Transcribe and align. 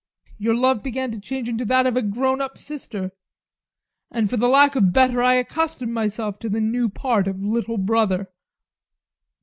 Your 0.39 0.55
love 0.55 0.81
began 0.81 1.11
to 1.11 1.19
change 1.19 1.47
into 1.47 1.63
that 1.65 1.85
of 1.85 1.95
a 1.95 2.01
grown 2.01 2.41
up 2.41 2.57
sister, 2.57 3.11
and 4.09 4.31
for 4.31 4.35
lack 4.37 4.75
of 4.75 4.91
better 4.91 5.21
I 5.21 5.35
accustomed 5.35 5.93
myself 5.93 6.39
to 6.39 6.49
the 6.49 6.59
new 6.59 6.89
part 6.89 7.27
of 7.27 7.43
little 7.43 7.77
brother. 7.77 8.31